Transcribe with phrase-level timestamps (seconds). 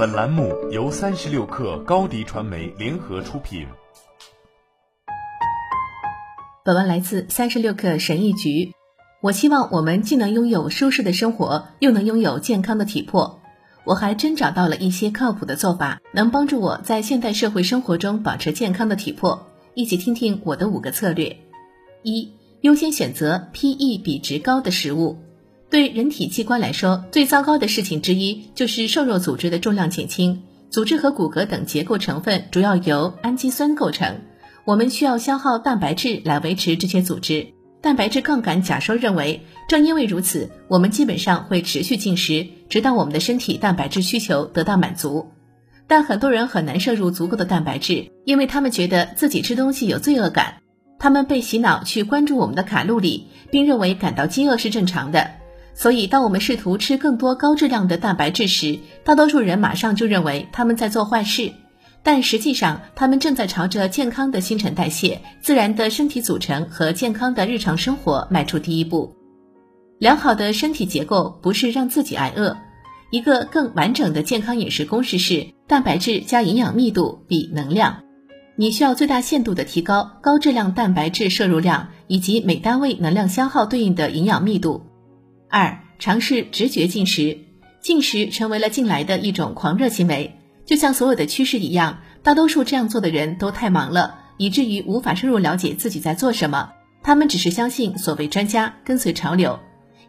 [0.00, 3.66] 本栏目由三十六氪高低传媒联合出品。
[6.64, 8.72] 本文来自三十六氪神译局。
[9.20, 13.42] 我希望我们既能拥有舒适的生活，又能拥有健康的体魄。
[13.84, 19.46] 我还真找到了一些靠谱的做法，能帮助我在现代社会生活中保持健康的体魄。
[19.74, 21.36] 一起听听我的五个策略：
[22.04, 22.32] 一、
[22.62, 25.18] 优先选择 PE 比值高的食物。
[25.70, 30.42] 对人体器官来说，最糟糕的事情之一就是瘦肉组织的重量减轻。
[30.68, 34.20] 组织和骨骼等结构成分主要由氨基酸构成，
[34.64, 37.46] 我们需要消耗蛋白质来维持这些组织。
[37.80, 45.28] 蛋白质杠杆假说认为，正因为如此，我们基本上会持续进食，直到我们的身体蛋白质需求得到满足。
[45.86, 50.56] 但很多人很难摄入足够的蛋白质，因为他们觉得自己吃东西有罪恶感。
[50.98, 55.30] 他们被洗脑去关注我们的卡路里，并认为感到饥饿是正常的。
[55.80, 61.54] 所以，当我们试图吃更多高质量的蛋白质时，大多数人马上就认为他们在做坏事。
[62.02, 69.16] 但实际上，他们正在朝着健康的新陈代谢、自然的身体组成和健康的日常生活迈出第一步。
[69.98, 72.58] 良好的身体结构不是让自己挨饿。
[73.10, 78.02] 一个更完整的健康饮食公式是：蛋白质加营养密度比能量。
[78.54, 84.89] 你需要最大限度地提高高质量蛋白质摄入量以及每单位能量消耗对应的营养密度。
[85.50, 87.38] 二、尝试直觉进食。
[87.82, 90.36] 进食成为了近来的一种狂热行为。
[90.64, 96.70] 就像所有的趋势一样，大多数这样做的人都太忙了，以至于无法深入了解自己在做什么。
[97.02, 99.58] 他们只是相信所谓专家，跟随潮流。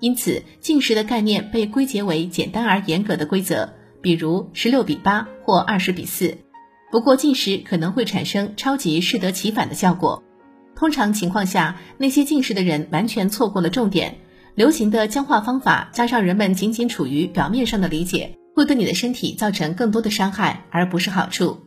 [0.00, 6.38] 因此，进食的概念被归结为简单而严格的规则，比如十六比八或二十比四。
[6.90, 10.22] 不过，进食可能会产生超级适得其反的效果。
[10.74, 14.18] 通常情况下，那些进食的人完全错过了重点。
[14.58, 18.34] 流行的僵化方法加上人们仅仅处于表面上的理解。
[18.56, 21.58] 会对你的身体造成更多的伤害，而不是好处。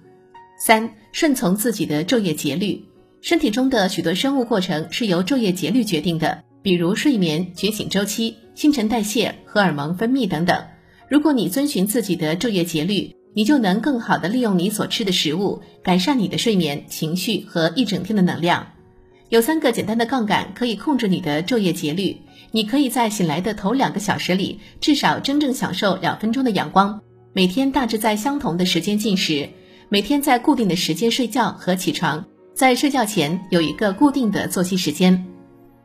[0.59, 2.83] 三、顺从自己的昼夜节律。
[3.21, 10.61] 身体中的许多生物过程是由昼夜节律决定的，比如睡眠、觉醒周期、新陈代谢、荷尔蒙分泌等等。
[11.07, 18.67] 如果你遵循自己的昼夜节律，你就能更好地利用你所吃的食物，改善你的睡眠、情绪和一整天的能量。
[19.31, 22.17] 有三个简单的杠杆可以控制你的昼夜节律。
[22.51, 26.99] 你可以在醒来的头两个小时里，至少真正享受两分钟的阳光。
[27.31, 29.47] 每天大致在相同的时间进食，
[29.87, 35.25] 每天在固定的时间睡觉和起床，在睡觉前有一个固定的作息时间。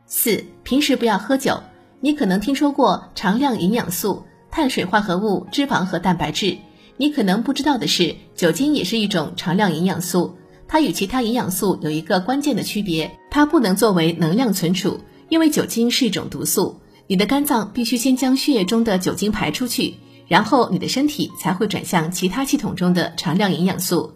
[0.05, 1.57] 四、平时不要喝酒。
[2.01, 6.57] 你可能听说过常量营养素、碳水化合物、脂肪和蛋白质。
[6.97, 10.35] 你可能不知道的是，酒精也是一种常量营养素。
[10.69, 14.99] 它与其他营养素有一个关键的区别，它不能作为能量存储，
[15.29, 16.81] 因为酒精是一种毒素。
[17.05, 19.93] 你的肝脏必须先将血液中的酒精排出去，
[20.27, 24.11] 然后你的身体才会转向其他系统中的常量营养素。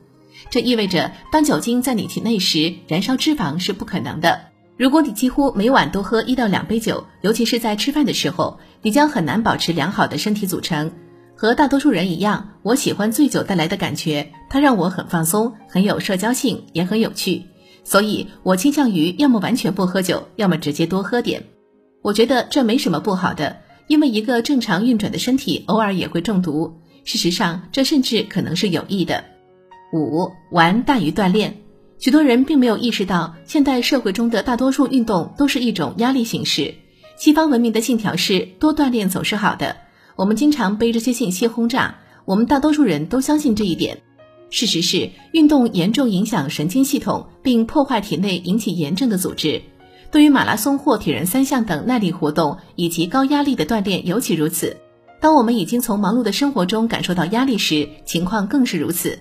[0.50, 4.42] 这意味着，当酒精在你体内时，燃烧脂肪是不可能的。
[4.76, 10.92] 如果你几乎每晚都喝一到两杯酒，尤其是在吃饭的时候，你将很难保持良好的身体组成。
[11.36, 17.44] 和大多数人一样，我喜欢醉酒带来的感觉，它让我很放松，很有社交性，也很有趣。
[17.84, 21.44] 所以我倾向于要么完全不喝酒，要么直接多喝点。
[22.02, 26.80] 我觉得这没什么不好的，因为一个正常运转的身体偶尔也会中毒。
[27.04, 29.24] 事实上，这甚至可能是有益的。
[29.94, 31.58] 五玩大于锻炼，
[32.00, 36.76] 许多人并没有意识到，现代社会中的大多数运动都是一种压力形式。
[37.18, 39.76] 西方文明的信条是多锻炼总是好的。
[40.16, 44.02] 我们经常被这些信息轰炸，我们大多数人都相信这一点。
[44.52, 49.62] 事实是，运动严重影响神经系统，并破坏体内引起炎症的组织。
[50.12, 54.76] 对于马拉松或铁人三项等耐力活动以及高压力的锻炼尤其如此。
[55.22, 59.18] 当我们已经从忙碌的生活中感受到压力时，情况更是如此。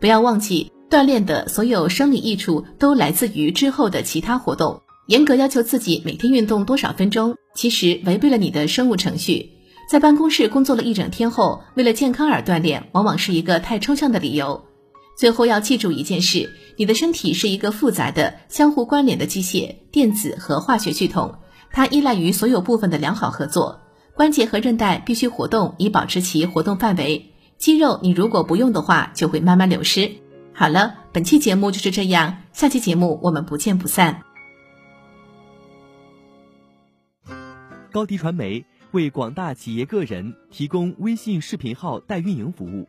[0.00, 4.80] 不要忘记，锻炼的所有生理益处都来自于之后的其他活动。
[5.08, 9.50] 严格要求自己每天运动多少分钟，其实违背了你的生物程序。
[9.90, 14.64] 在办公室工作了一整天后，为了健康而锻炼，往往是一个太抽象的理由。
[15.16, 21.36] 最后要记住一件事：你的身体是一个复杂的、相互关联的机械、电子和化学系统，
[21.70, 23.80] 它依赖于所有部分的良好合作。
[24.14, 27.32] 关节和韧带必须活动以保持其活动范围。
[27.58, 30.10] 肌肉你如果不用的话，就会慢慢流失。
[30.54, 34.22] 好了，本期节目就是这样，下期节目我们不见不散。
[37.92, 38.64] 高迪传媒。
[38.92, 42.88] 为广大企业个人提供微信视频号代运营服务，